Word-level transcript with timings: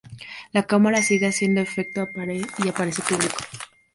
La 0.51 0.63
cámara 0.63 1.03
sigue 1.03 1.27
haciendo 1.27 1.61
efectos 1.61 2.09
y 2.17 2.67
aparece 2.69 3.03
público. 3.03 3.37